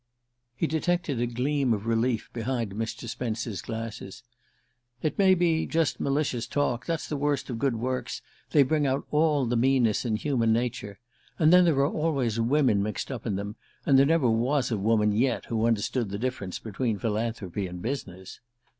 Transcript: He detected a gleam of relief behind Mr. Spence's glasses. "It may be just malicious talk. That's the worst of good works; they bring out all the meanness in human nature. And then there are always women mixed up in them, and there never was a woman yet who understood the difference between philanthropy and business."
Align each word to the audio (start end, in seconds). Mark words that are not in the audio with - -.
He 0.55 0.65
detected 0.65 1.21
a 1.21 1.27
gleam 1.27 1.73
of 1.75 1.85
relief 1.85 2.27
behind 2.33 2.71
Mr. 2.73 3.07
Spence's 3.07 3.61
glasses. 3.61 4.23
"It 5.03 5.19
may 5.19 5.35
be 5.35 5.67
just 5.67 5.99
malicious 5.99 6.47
talk. 6.47 6.87
That's 6.87 7.07
the 7.07 7.15
worst 7.17 7.51
of 7.51 7.59
good 7.59 7.75
works; 7.75 8.23
they 8.49 8.63
bring 8.63 8.87
out 8.87 9.05
all 9.11 9.45
the 9.45 9.55
meanness 9.55 10.03
in 10.03 10.15
human 10.15 10.51
nature. 10.51 10.97
And 11.37 11.53
then 11.53 11.65
there 11.65 11.75
are 11.81 11.85
always 11.93 12.39
women 12.39 12.81
mixed 12.81 13.11
up 13.11 13.27
in 13.27 13.35
them, 13.35 13.57
and 13.85 13.99
there 13.99 14.07
never 14.07 14.27
was 14.27 14.71
a 14.71 14.77
woman 14.79 15.11
yet 15.11 15.45
who 15.45 15.67
understood 15.67 16.09
the 16.09 16.17
difference 16.17 16.57
between 16.57 16.97
philanthropy 16.97 17.67
and 17.67 17.79
business." 17.79 18.39